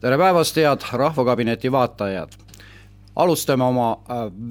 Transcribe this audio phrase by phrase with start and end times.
[0.00, 2.28] tere päevast, head Rahvakabineti vaatajad!
[3.16, 3.96] alustame oma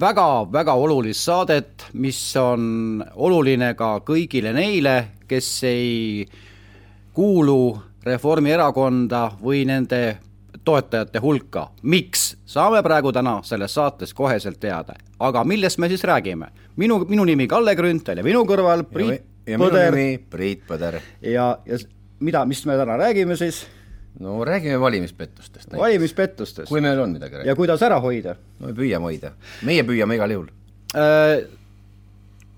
[0.00, 4.94] väga-väga äh, olulist saadet, mis on oluline ka kõigile neile,
[5.28, 6.26] kes ei
[7.14, 10.18] kuulu Reformierakonda või nende
[10.64, 11.68] toetajate hulka.
[11.82, 12.36] miks?
[12.46, 14.94] saame praegu täna selles saates koheselt teada.
[15.20, 16.50] aga millest me siis räägime?
[16.76, 19.94] minu, minu nimi Kalle Grünthal ja minu kõrval Priit ja, ja Põder.
[20.30, 21.00] Priit Põder.
[21.22, 21.78] ja, ja
[22.18, 23.66] mida, mis me täna räägime siis?
[24.20, 25.72] No räägime valimispettustest.
[25.72, 26.68] valimispettustest.
[26.68, 27.50] kui meil on midagi rääkida.
[27.50, 28.36] ja kuidas ära hoida?
[28.58, 30.48] no me püüame hoida, meie püüame igal juhul
[30.96, 31.44] äh,.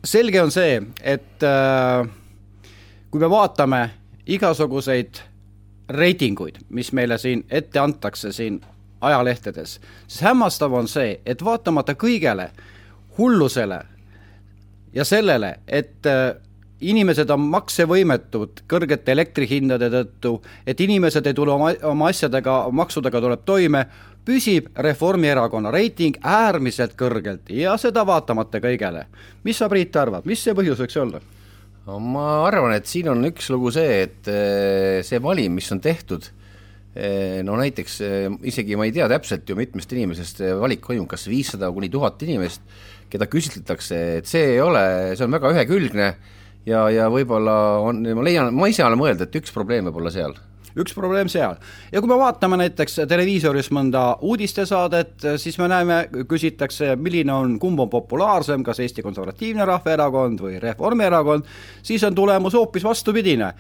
[0.04, 2.08] selge on see, et äh,
[3.10, 3.90] kui me vaatame
[4.26, 5.22] igasuguseid
[5.88, 8.60] reitinguid, mis meile siin ette antakse siin
[9.00, 12.50] ajalehtedes, siis hämmastav on see, et vaatamata kõigele
[13.18, 13.80] hullusele
[14.94, 16.36] ja sellele, et äh,
[16.80, 23.42] inimesed on maksevõimetud kõrgete elektrihindade tõttu, et inimesed ei tule oma, oma asjadega, maksudega tuleb
[23.48, 23.84] toime,
[24.28, 29.06] püsib Reformierakonna reiting äärmiselt kõrgelt ja seda vaatamata kõigele.
[29.44, 31.20] mis sa, Priit, arvad, mis see põhjus võiks olla?
[31.88, 36.26] ma arvan, et siin on üks lugu see, et eh, see valim, mis on tehtud,
[36.92, 41.24] eh, no näiteks eh, isegi ma ei tea täpselt ju mitmest inimesest valik toimub, kas
[41.32, 42.60] viissada kuni tuhat inimest,
[43.08, 44.84] keda küsitletakse, et see ei ole,
[45.16, 46.10] see on väga ühekülgne
[46.66, 50.14] ja, ja võib-olla on, ma leian, ma ise olen mõelnud, et üks probleem võib olla
[50.14, 50.36] seal
[50.78, 51.56] üks probleem seal.
[51.92, 55.98] ja kui me vaatame näiteks televiisoris mõnda uudistesaadet, siis me näeme,
[56.28, 61.46] küsitakse, milline on, kumb on populaarsem, kas Eesti Konservatiivne Rahvaerakond või Reformierakond,
[61.82, 63.52] siis on tulemus hoopis vastupidine.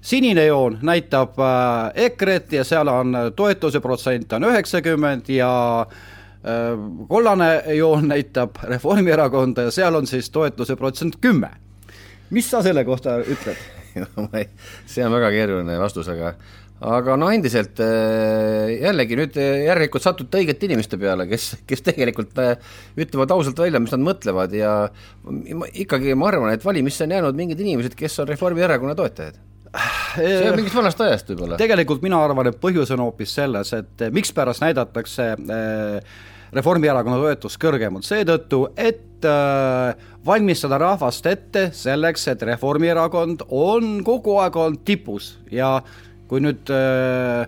[0.00, 7.62] sinine joon näitab äh, EKRE-t ja seal on toetuse protsent on üheksakümmend ja äh, kollane
[7.74, 11.65] joon näitab Reformierakonda ja seal on siis toetuse protsent kümme
[12.34, 13.58] mis sa selle kohta ütled
[14.92, 16.34] see on väga keeruline vastus, aga
[16.84, 22.36] aga no endiselt äh, jällegi nüüd äh, järelikult satute õigete inimeste peale, kes, kes tegelikult
[22.42, 22.58] äh,
[23.00, 24.74] ütlevad ausalt välja, mis nad mõtlevad ja
[25.72, 29.40] ikkagi ma arvan, et valimisse on jäänud mingid inimesed, kes on Reformierakonna toetajad
[30.16, 31.58] see on mingist vanast ajast võib-olla.
[31.60, 36.16] tegelikult mina arvan, et põhjus on hoopis selles, et mikspärast näidatakse äh,
[36.54, 44.58] Reformierakonna toetust kõrgemalt, seetõttu, et äh, valmistada rahvast ette selleks, et Reformierakond on kogu aeg
[44.62, 45.80] olnud tipus ja
[46.30, 47.46] kui nüüd äh,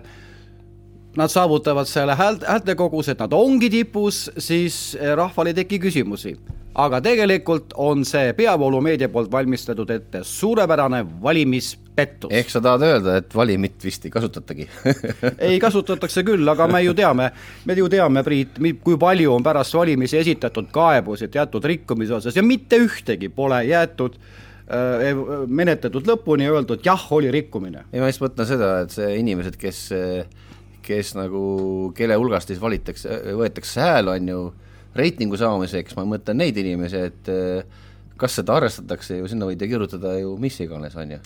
[1.19, 6.35] nad saavutavad selle häält, häältekoguse, et nad ongi tipus, siis äh, rahval ei teki küsimusi.
[6.79, 12.31] Aga tegelikult on see peavoolumeedia poolt valmistatud ette suurepärane valimis pettus.
[12.31, 14.67] ehk sa tahad öelda, et valimit vist ei kasutatagi
[15.47, 17.29] ei, kasutatakse küll, aga me ju teame,
[17.65, 22.45] me ju teame, Priit, kui palju on pärast valimisi esitatud kaebusi teatud rikkumise osas ja
[22.45, 25.11] mitte ühtegi pole jäetud äh,
[25.47, 27.85] menetletud lõpuni ja öeldud jah, oli rikkumine.
[27.91, 29.83] ei, ma just mõtlen seda, et see inimesed, kes,
[30.85, 31.43] kes nagu,
[31.97, 34.43] kelle hulgast siis valitakse, võetakse hääl, on ju,
[34.95, 37.31] reitingu saamiseks, ma mõtlen neid inimesi, et
[38.19, 41.21] kas seda arvestatakse ju, sinna võid ju kirjutada ju mis iganes, on ju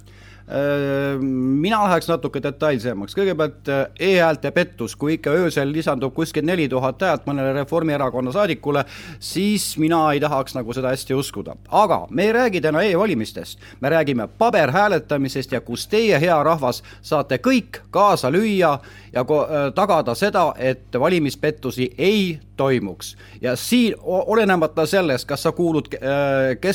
[0.47, 6.65] Äh, mina läheks natuke detailsemaks, kõigepealt äh, e-häälte pettus, kui ikka öösel lisandub kuskil neli
[6.67, 8.83] tuhat häält mõnele Reformierakonna saadikule,
[9.23, 11.55] siis mina ei tahaks nagu seda hästi uskuda.
[11.71, 17.39] aga me ei räägi täna e-valimistest, me räägime paberhääletamisest ja kus teie, hea rahvas, saate
[17.39, 18.79] kõik kaasa lüüa
[19.13, 23.15] ja äh, tagada seda, et valimispettusi ei toimuks.
[23.41, 25.87] ja siin, olenemata sellest, kas sa kuulud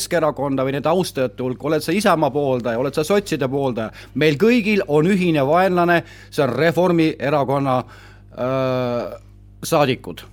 [0.09, 4.81] Keskerakonda või nende austajate hulka, oled sa Isamaa pooldaja, oled sa sotside pooldaja, meil kõigil
[4.89, 6.01] on ühine vaenlane,
[6.33, 9.19] see on Reformierakonna äh,
[9.63, 10.25] saadikud.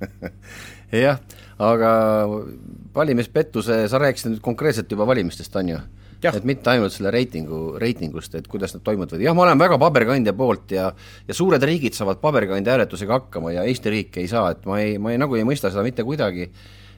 [1.04, 1.18] Jah,
[1.58, 1.90] aga
[2.94, 5.80] valimispettuse, sa rääkisid nüüd konkreetselt juba valimistest, on ju?
[6.20, 10.34] et mitte ainult selle reitingu, reitingust, et kuidas nad toimuvad, jah, ma olen väga paberkandja
[10.36, 10.90] poolt ja
[11.24, 14.98] ja suured riigid saavad paberkandja hääletusega hakkama ja Eesti riik ei saa, et ma ei,
[15.00, 16.50] ma ei, nagu ei mõista seda mitte kuidagi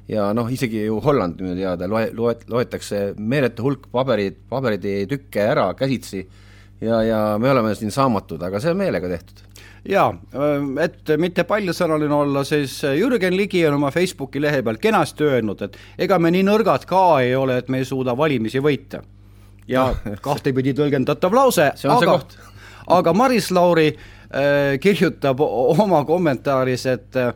[0.08, 5.68] ja noh, isegi ju Holland minu teada loe, loet-, loetakse meeletu hulk paberid, paberitükke ära
[5.78, 6.24] käsitsi
[6.82, 9.44] ja, ja me oleme siin saamatud, aga see on meelega tehtud.
[9.88, 10.10] jaa,
[10.82, 15.78] et mitte paljusõnaline olla, siis Jürgen Ligi on oma Facebooki lehe peal kenasti öelnud, et
[16.06, 19.02] ega me nii nõrgad ka ei ole, et me ei suuda valimisi võita.
[19.68, 19.92] ja
[20.26, 22.18] kahtepidi tõlgendatav lause, aga,
[22.98, 27.34] aga Maris Lauri äh, kirjutab oma kommentaaris, et Äh,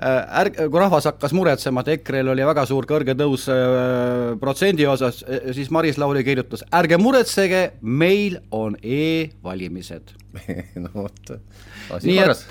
[0.00, 5.22] ärg-, kui rahvas hakkas muretsema, et EKRE-l oli väga suur kõrge tõus äh, protsendi osas,
[5.26, 10.14] äh, siis Maris Lauri kirjutas, ärge muretsege, meil on e-valimised.
[10.80, 11.32] No vot,
[11.92, 12.44] asi korras.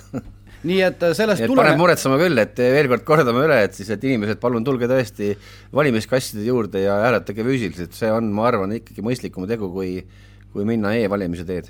[0.67, 4.03] nii et sellest tuleme paneb muretsema küll, et veel kord kordame üle, et siis, et
[4.03, 5.31] inimesed, palun tulge tõesti
[5.75, 10.01] valimiskastide juurde ja hääletage füüsiliselt, see on, ma arvan, ikkagi mõistlikum tegu, kui
[10.49, 11.67] kui minna e-valimise teed.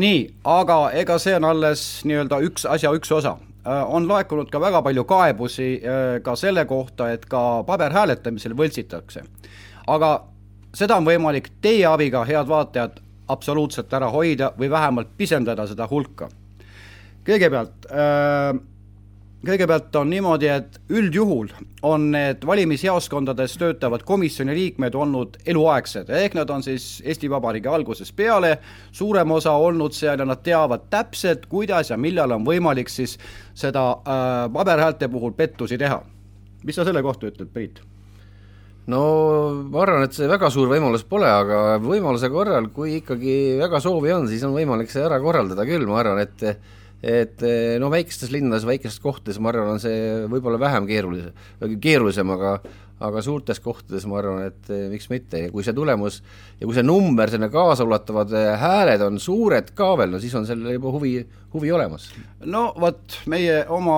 [0.00, 4.82] Nii, aga ega see on alles nii-öelda üks asja üks osa on laekunud ka väga
[4.82, 5.82] palju kaebusi
[6.22, 9.22] ka selle kohta, et ka paberhääletamisel võltsitakse.
[9.86, 10.10] aga
[10.74, 16.28] seda on võimalik teie abiga, head vaatajad, absoluutselt ära hoida või vähemalt pisendada seda hulka.
[17.26, 18.54] kõigepealt äh,
[19.46, 21.48] kõigepealt on niimoodi, et üldjuhul
[21.86, 28.14] on need valimisjaoskondades töötavad komisjoni liikmed olnud eluaegsed, ehk nad on siis Eesti Vabariigi algusest
[28.16, 28.56] peale
[28.92, 33.16] suurem osa olnud seal ja nad teavad täpselt, kuidas ja millal on võimalik siis
[33.56, 36.02] seda äh, paberhäälte puhul pettusi teha.
[36.64, 37.80] mis sa selle kohta ütled, Priit?
[38.86, 39.00] no
[39.70, 44.12] ma arvan, et see väga suur võimalus pole, aga võimaluse korral, kui ikkagi väga soovi
[44.12, 46.44] on, siis on võimalik see ära korraldada küll, ma arvan, et
[47.00, 51.34] et eh, no väikestes linnades, väikestes kohtades ma arvan, on see võib-olla vähem keerulisem,
[51.80, 52.60] keerulisem, aga
[53.00, 56.18] aga suurtes kohtades ma arvan, et eh, miks mitte ja kui see tulemus
[56.60, 60.44] ja kui see number, selline kaasaulatuvad eh, hääled on suured ka veel, no siis on
[60.48, 61.14] sellel juba huvi,
[61.54, 62.10] huvi olemas.
[62.44, 63.96] no vot, meie oma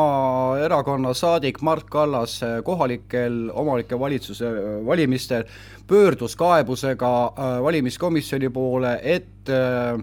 [0.63, 4.55] erakonna saadik Mart Kallas kohalikel omanike valitsuse
[4.87, 5.51] valimistel
[5.91, 7.13] pöördus kaebusega
[7.67, 9.99] valimiskomisjoni poole, et äh,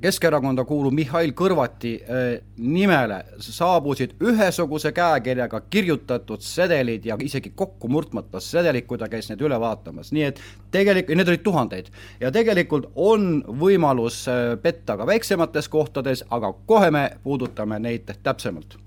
[0.00, 8.40] Keskerakonda kuuluv Mihhail Kõlvarti äh, nimele saabusid ühesuguse käekirjaga kirjutatud sedelid ja isegi kokku murdmata
[8.40, 10.40] sedelid, kui ta käis neid üle vaatamas, nii et
[10.72, 16.88] tegelikult, need olid tuhandeid, ja tegelikult on võimalus äh, petta ka väiksemates kohtades, aga kohe
[16.94, 18.78] me puudutame neid täpsemalt.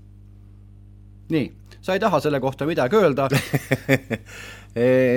[1.30, 1.46] nii,
[1.80, 3.28] sa ei taha selle kohta midagi öelda?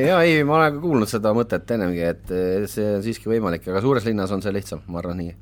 [0.10, 2.38] Jaa, ei, ma olen ka kuulnud seda mõtet ennemgi, et
[2.70, 5.34] see on siiski võimalik, aga suures linnas on see lihtsam, ma arvan nii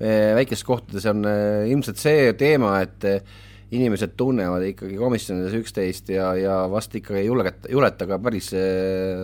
[0.00, 3.38] väikestes kohtades on eh, ilmselt see teema, et eh,
[3.70, 8.48] inimesed tunnevad ikkagi komisjonides üksteist ja, ja vast ikka ei julgeta, juleta ka päris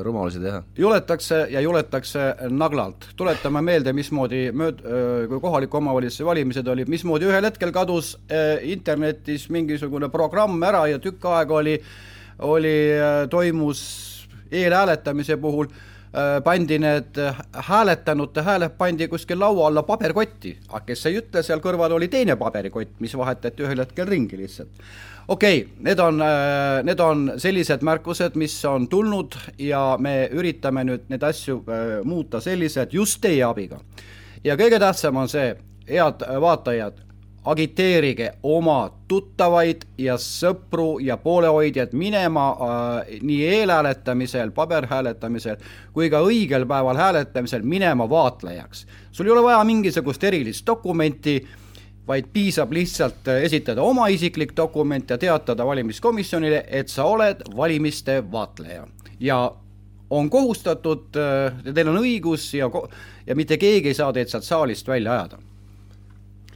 [0.06, 0.61] rumalusi teha.
[0.78, 3.08] juletakse ja juletakse naglalt.
[3.19, 4.84] tuletame meelde, mismoodi mööd-,
[5.32, 8.12] kui kohaliku omavalitsuse valimised olid, mismoodi ühel hetkel kadus
[8.62, 11.75] internetis mingisugune programm ära ja tükk aega oli,
[12.46, 12.76] oli,
[13.32, 13.82] toimus
[14.55, 15.67] eelhääletamise puhul
[16.44, 21.61] pandi need äh, hääletanute hääled pandi kuskil laua alla paberkotti, aga kes ei ütle, seal
[21.61, 24.70] kõrval oli teine paberikott, mis vahetati ühel hetkel ringi lihtsalt.
[25.29, 30.85] okei okay,, need on, äh, need on sellised märkused, mis on tulnud ja me üritame
[30.85, 31.62] nüüd neid asju
[32.05, 33.81] muuta sellised just teie abiga.
[34.44, 35.56] ja kõige tähtsam on see,
[35.88, 37.06] head vaatajad,
[37.46, 45.60] agiteerige oma tuttavaid ja sõpru ja poolehoidjaid minema äh, nii eelhääletamisel, paberhääletamisel
[45.94, 48.87] kui ka õigel päeval hääletamisel minema vaatlejaks.
[49.12, 51.46] sul ei ole vaja mingisugust erilist dokumenti,
[52.06, 58.25] vaid piisab lihtsalt äh, esitada oma isiklik dokument ja teatada valimiskomisjonile, et sa oled valimiste
[58.32, 58.87] vaatleja
[59.20, 59.52] ja
[60.10, 62.70] on kohustatud, äh, teil on õigus ja,
[63.26, 65.38] ja mitte keegi ei saa teid sealt saalist välja ajada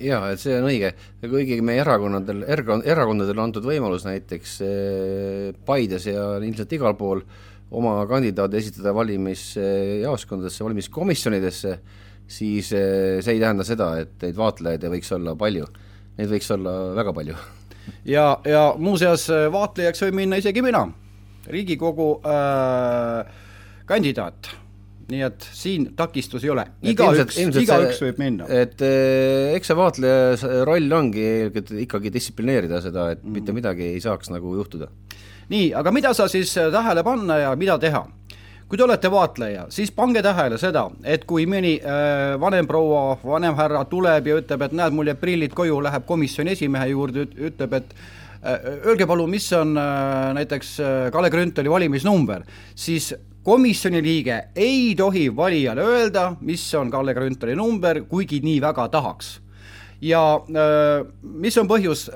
[0.00, 0.93] jaa, et see on õige,
[1.23, 7.23] kuigi meie erakonnadel, erakondadel on antud võimalus näiteks eh, Paides ja ilmselt igal pool
[7.70, 11.76] oma kandidaade esitada valimisjaoskondadesse, valimiskomisjonidesse,
[12.31, 15.69] siis eh, see ei tähenda seda, et neid vaatlejaid ei võiks olla palju.
[16.19, 17.37] Neid võiks olla väga palju.
[18.17, 20.87] ja, ja muuseas, vaatlejaks võib minna isegi mina,
[21.50, 23.31] Riigikogu äh,
[23.88, 24.50] kandidaat
[25.10, 28.46] nii et siin takistusi ei ole, igaüks, igaüks võib minna.
[28.46, 31.26] et eh, eks see vaatleja roll ongi
[31.85, 33.35] ikkagi distsiplineerida seda, et mm.
[33.38, 34.90] mitte midagi ei saaks nagu juhtuda.
[35.50, 38.06] nii, aga mida sa siis eh, tähele panna ja mida teha?
[38.70, 43.56] kui te olete vaatleja, siis pange tähele seda, et kui mõni äh, vanem proua, vanem
[43.58, 47.75] härra tuleb ja ütleb, et näed, mul jääb prillid koju, läheb komisjoni esimehe juurde, ütleb,
[47.80, 47.90] et
[48.44, 52.46] äh, öelge palun, mis on äh, näiteks äh, Kalle Grünthali valimisnumber,
[52.78, 53.11] siis
[53.42, 59.40] komisjoni liige ei tohi valijale öelda, mis on Kalle Grünthali number, kuigi nii väga tahaks.
[60.00, 60.20] ja
[61.23, 62.06] mis on põhjus,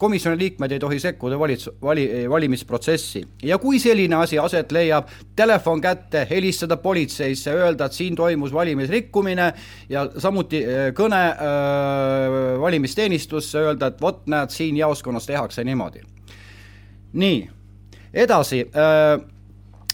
[0.00, 5.80] komisjoni liikmed ei tohi sekkuda valitsus, vali, valimisprotsessi ja kui selline asi aset leiab, telefon
[5.84, 9.50] kätte, helistada politseisse, öelda, et siin toimus valimisrikkumine
[9.92, 10.62] ja samuti
[10.96, 16.00] kõne äh, valimisteenistusse, öelda, et vot näed, siin jaoskonnas tehakse niimoodi.
[17.12, 17.48] nii,
[18.14, 19.20] edasi äh,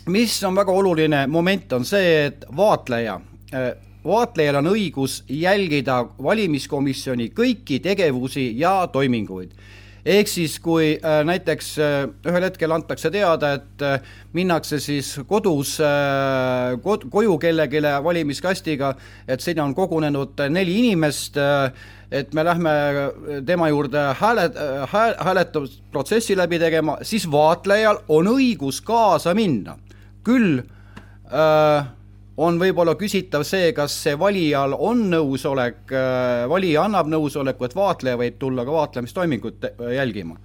[0.06, 3.20] mis on väga oluline moment, on see, et vaatleja,
[3.54, 3.68] äh,
[4.04, 9.52] vaatlejal on õigus jälgida valimiskomisjoni kõiki tegevusi ja toiminguid.
[10.02, 13.84] Ehk siis, kui äh, näiteks äh, ühel hetkel antakse teada, et
[14.34, 15.76] minnakse siis kodus
[16.82, 18.94] kod, koju kellelegi valimiskastiga,
[19.28, 21.38] et sinna on kogunenud neli inimest
[22.12, 22.72] et me lähme
[23.46, 24.50] tema juurde hääle
[24.90, 29.78] hääl,, hääletusprotsessi läbi tegema, siis vaatlejal on õigus kaasa minna
[30.24, 31.90] küll öö, äh,
[32.36, 35.92] on võib-olla küsitav see, kas see valijal on nõusolek,
[36.48, 40.38] valija annab nõusoleku, et vaatleja võib tulla ka vaatlemistoimingut jälgima.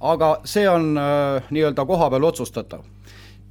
[0.00, 2.80] aga see on nii-öelda kohapeal otsustatav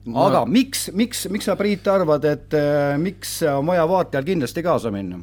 [0.08, 4.92] aga miks, miks, miks sa, Priit, arvad, et äh, miks on vaja vaatajal kindlasti kaasa
[4.94, 5.20] minna?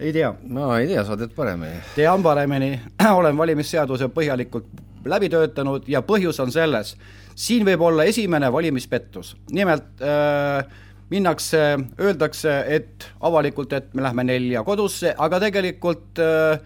[0.00, 0.32] ei tea.
[0.48, 1.80] ma ei tea, sa tead paremini.
[1.94, 2.72] tean paremini,
[3.20, 4.70] olen valimisseaduse põhjalikult
[5.04, 6.96] läbi töötanud ja põhjus on selles,
[7.34, 9.36] siin võib olla esimene valimispettus.
[9.52, 10.64] nimelt äh,
[11.10, 16.60] minnakse, öeldakse, et avalikult, et me lähme nelja kodusse, aga tegelikult äh,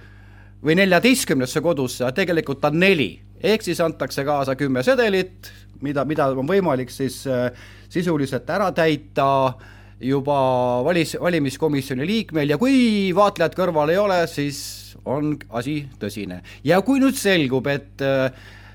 [0.65, 3.21] või neljateistkümnesse kodusse, aga tegelikult on neli.
[3.45, 5.51] ehk siis antakse kaasa kümme sedelit,
[5.83, 7.51] mida, mida on võimalik siis äh,
[7.89, 9.55] sisuliselt ära täita
[10.01, 10.39] juba
[10.85, 16.41] valis, valimiskomisjoni liikmel ja kui vaatlejat kõrval ei ole, siis on asi tõsine.
[16.65, 18.31] ja kui nüüd selgub, et, äh,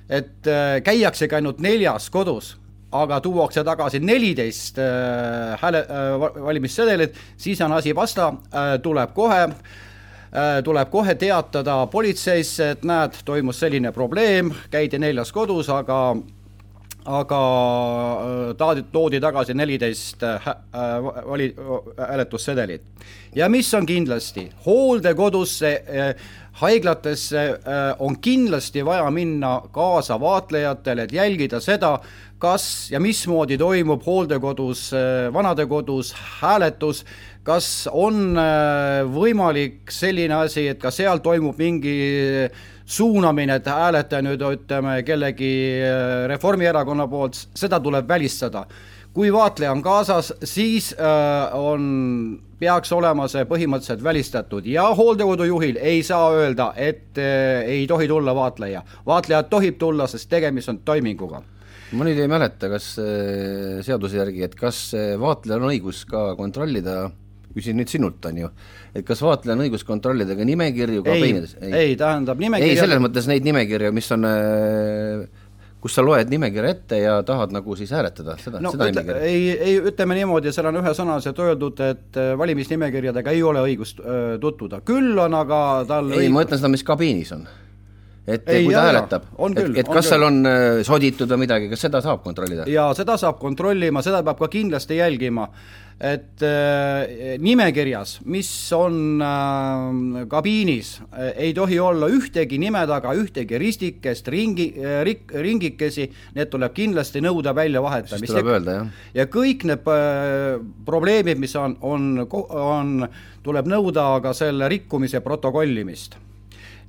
[0.10, 2.56] et äh, käiaksegi ainult neljas kodus,
[2.92, 4.80] aga tuuakse tagasi neliteist
[5.62, 12.72] hääle äh,, valimissedelit, siis on asi pasta äh,, tuleb kohe äh, tuleb kohe teatada politseisse,
[12.76, 16.16] et näed, toimus selline probleem, käidi neljas kodus, aga
[17.10, 21.54] aga äh, taadi, toodi tagasi neliteist äh, äh, vali-,
[21.98, 22.84] hääletussedelit.
[23.36, 25.72] ja mis on kindlasti, hooldekodusse,
[26.62, 27.44] haiglatesse
[28.00, 32.00] on kindlasti vaja minna kaasa vaatlejatele, et jälgida seda,
[32.40, 34.90] kas ja mismoodi toimub hooldekodus,
[35.34, 37.04] vanadekodus hääletus,
[37.44, 38.34] kas on
[39.14, 42.50] võimalik selline asi, et ka seal toimub mingi
[42.90, 45.52] suunamine, et hääleta nüüd ütleme kellegi
[45.86, 48.66] äh, Reformierakonna poolt, seda tuleb välistada.
[49.14, 55.80] kui vaatleja on kaasas, siis äh, on, peaks olema see põhimõtteliselt välistatud ja hooldekodu juhil
[55.82, 58.84] ei saa öelda, et äh, ei tohi tulla vaatleja.
[59.06, 61.42] vaatleja tohib tulla, sest tegemist on toiminguga
[61.92, 67.10] ma nüüd ei mäleta, kas äh, seaduse järgi, et kas vaatlejal on õigus ka kontrollida
[67.56, 68.50] küsin nüüd sinult, on ju,
[68.94, 71.56] et kas vaatlejal on õigus kontrollida ka nimekirju kabiinides?
[71.62, 75.24] ei, ei, tähendab nimekirja ei, selles mõttes neid nimekirju, mis on äh,
[75.80, 79.30] kus sa loed nimekirja ette ja tahad nagu siis hääletada, seda no,, seda ütle, nimekirja?
[79.30, 84.20] ei, ei ütleme niimoodi, seal on ühesõnaliselt öeldud, et äh, valimisnimekirjadega ei ole õigust öö,
[84.36, 87.48] äh, tutvuda, küll on aga tal ei õigus..., ma ütlen seda, mis kabiinis on
[88.30, 90.10] et ei, kui ta jah, hääletab, et, et kas küll.
[90.12, 92.68] seal on äh, soditud või midagi, kas seda saab kontrollida?
[92.70, 95.50] jaa, seda saab kontrollima, seda peab ka kindlasti jälgima
[96.00, 103.60] et äh, nimekirjas, mis on äh, kabiinis äh,, ei tohi olla ühtegi nime taga, ühtegi
[103.60, 106.08] ristikest, ringi äh,, rik-, ringikesi,
[106.38, 108.24] need tuleb kindlasti nõuda väljavahetamist.
[108.24, 109.04] siis tuleb öelda, jah.
[109.20, 112.08] ja kõik need äh, probleemid, mis on, on,
[112.48, 112.96] on,
[113.44, 116.16] tuleb nõuda ka selle rikkumise protokollimist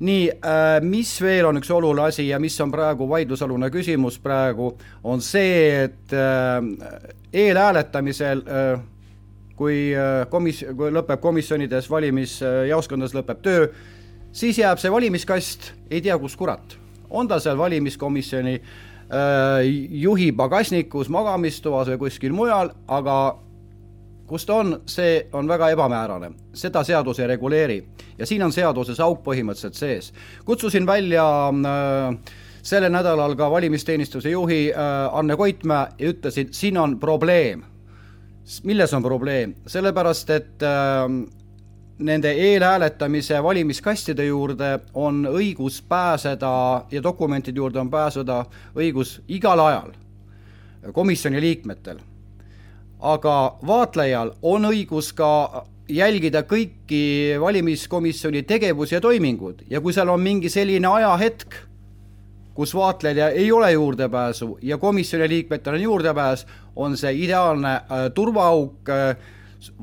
[0.00, 4.72] nii äh,, mis veel on üks oluline asi ja mis on praegu vaidlusalune küsimus praegu,
[5.04, 6.60] on see, et äh,
[7.32, 8.80] eelhääletamisel äh,
[9.60, 9.90] kui
[10.32, 13.66] komis-, kui lõpeb komisjonides valimisjaoskondades lõpeb töö,
[14.32, 16.78] siis jääb see valimiskast ei tea kus kurat.
[17.10, 18.60] on ta seal valimiskomisjoni
[20.00, 23.16] juhi pagasnikus, magamistoas või kuskil mujal, aga
[24.30, 27.80] kus ta on, see on väga ebamäärane, seda seadus ei reguleeri
[28.18, 30.12] ja siin on seaduses auk põhimõtteliselt sees.
[30.44, 36.98] kutsusin välja äh, sellel nädalal ka valimisteenistuse juhi äh, Anne Koitmäe ja ütlesin, siin on
[37.00, 37.64] probleem
[38.64, 39.54] milles on probleem?
[39.66, 41.08] sellepärast, et äh,
[41.98, 46.52] nende eelhääletamise valimiskastide juurde on õigus pääseda
[46.90, 48.44] ja dokumentide juurde on pääseda
[48.76, 49.92] õigus igal ajal
[50.92, 51.98] komisjoni liikmetel.
[53.00, 59.64] Aga vaatlejal on õigus ka jälgida kõiki valimiskomisjoni tegevusi ja toimingud.
[59.70, 61.56] Ja kui seal on mingi selline ajahetk,
[62.54, 68.90] kus vaatlejal ei ole juurdepääsu ja komisjoni liikmetel on juurdepääs, on see ideaalne äh, turvaauk
[68.90, 69.16] äh,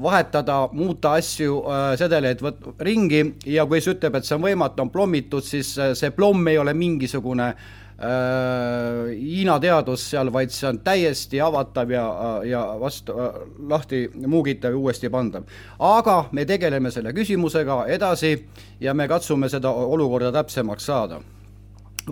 [0.01, 4.83] vahetada, muuta asju äh,, sedeleid võt-, ringi ja kui see ütleb, et see on võimatu,
[4.85, 10.67] on plommitud, siis äh, see plomm ei ole mingisugune äh, Hiina teadus seal, vaid see
[10.69, 15.47] on täiesti avatav ja, äh, ja vastu äh, lahti muugitav ja uuesti pandav.
[15.79, 18.35] aga me tegeleme selle küsimusega edasi
[18.81, 21.21] ja me katsume seda olukorda täpsemaks saada.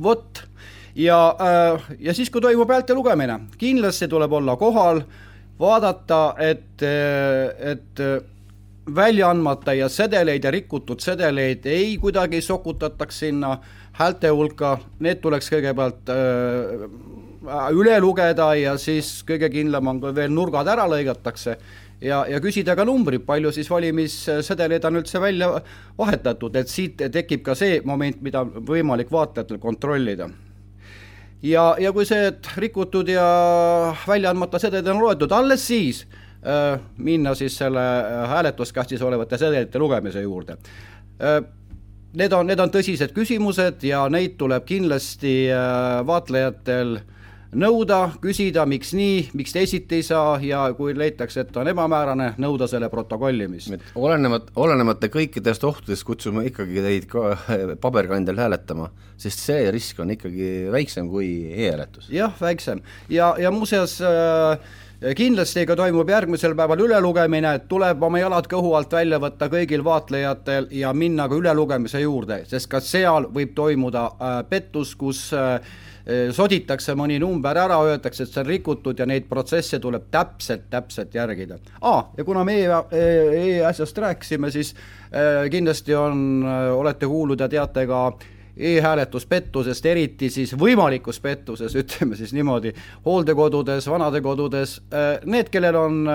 [0.01, 0.45] vot
[0.95, 5.01] ja, äh, ja siis, kui toimub häälte lugemine, kindlasti tuleb olla kohal,
[5.59, 8.21] vaadata, et, äh, et äh,
[8.95, 13.57] välja andmata ja sedeleid ja rikutud sedeleid ei kuidagi sokutataks sinna
[13.95, 16.87] häälte hulka, need tuleks kõigepealt öö,
[17.73, 21.55] üle lugeda ja siis kõige kindlam on, kui veel nurgad ära lõigatakse
[22.01, 25.49] ja, ja küsida ka numbrid, palju siis valimissedeleid on üldse välja
[25.97, 30.29] vahetatud, et siit tekib ka see moment, mida võimalik vaatajatel kontrollida
[31.45, 33.25] ja, ja kui see rikutud ja
[34.07, 36.05] välja andmata sedelid on loetud, alles siis
[37.01, 37.81] minna siis selle
[38.29, 40.59] hääletuskastis olevate sedelite lugemise juurde.
[42.15, 45.33] Need on, need on tõsised küsimused ja neid tuleb kindlasti
[46.05, 47.15] vaatlejatel äh,
[47.55, 52.67] nõuda, küsida, miks nii, miks teisiti ei saa ja kui leitakse, et on ebamäärane, nõuda
[52.71, 53.73] selle protokollimist.
[53.95, 57.35] olenemat-, olenemata kõikidest ohtudest kutsume ikkagi teid ka
[57.83, 62.09] paberkandjal hääletama, sest see risk on ikkagi väiksem kui e-hääletus.
[62.13, 64.59] jah, väiksem ja, ja muuseas äh,
[65.15, 70.69] kindlasti ka toimub järgmisel päeval ülelugemine, tuleb oma jalad kõhu alt välja võtta kõigil vaatlejatel
[70.75, 75.61] ja minna ka ülelugemise juurde, sest ka seal võib toimuda äh, pettus, kus Äh,
[76.31, 81.15] soditakse mõni number ära, öeldakse, et see on rikutud ja neid protsesse tuleb täpselt, täpselt
[81.15, 81.57] järgida.
[81.81, 87.87] aa, ja kuna me e-asjast rääkisime, siis äh, kindlasti on, äh, olete kuulnud ja teate
[87.89, 88.01] ka
[88.57, 92.73] e-hääletuspettusest, eriti siis võimalikus pettuses, ütleme siis niimoodi,
[93.05, 94.77] hooldekodudes, vanadekodudes,
[95.25, 96.05] need, kellel on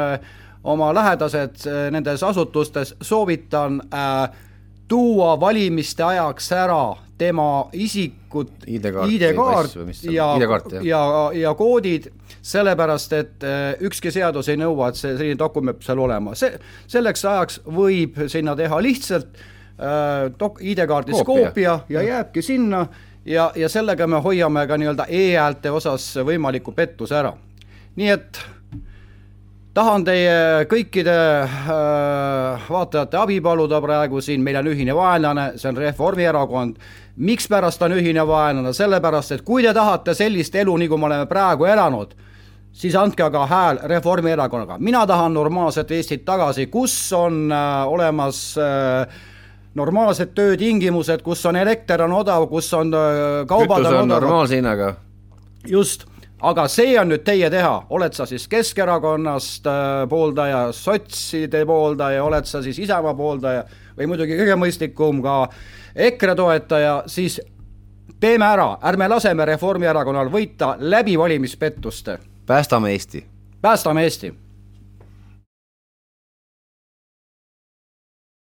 [0.65, 4.31] oma lähedased nendes asutustes, soovitan äh,
[4.91, 6.83] tuua valimiste ajaks ära
[7.21, 10.29] tema isikut, ID-kaart ID ja,
[10.83, 11.03] ja,
[11.37, 12.09] ja koodid,
[12.43, 16.57] sellepärast et äh, ükski seadus ei nõua, et see selline dokument seal olema, see,
[16.91, 21.81] selleks ajaks võib sinna teha lihtsalt äh, dok-, ID-kaardist koopia.
[21.93, 22.87] ja jääbki sinna
[23.29, 27.35] ja, ja sellega me hoiame ka nii-öelda e-häälte osas võimaliku pettuse ära.
[28.01, 28.41] nii et
[29.75, 35.79] tahan teie kõikide äh, vaatajate abi paluda praegu siin, meil on ühine vaenlane, see on
[35.79, 36.81] Reformierakond.
[37.17, 41.69] mikspärast on ühine vaenlane, sellepärast et kui te tahate sellist elu, nagu me oleme praegu
[41.69, 42.15] elanud,
[42.73, 44.79] siis andke aga hääl Reformierakonnaga.
[44.79, 49.07] mina tahan normaalset Eestit tagasi, kus on äh, olemas äh,
[49.75, 54.57] normaalsed töötingimused, kus on elekter on odav, kus on äh, kaubad Kütus on, on normaalse
[54.57, 54.95] hinnaga.
[55.69, 56.11] just
[56.41, 62.49] aga see on nüüd teie teha, oled sa siis Keskerakonnast äh, pooldaja, sotside pooldaja, oled
[62.49, 63.65] sa siis Isamaa pooldaja
[63.99, 65.39] või muidugi kõige mõistlikum ka
[65.95, 67.41] EKRE toetaja, siis
[68.21, 72.19] teeme ära, ärme laseme Reformierakonnal võita läbi valimispettuste.
[72.47, 73.27] päästame Eesti.
[73.61, 74.35] päästame Eesti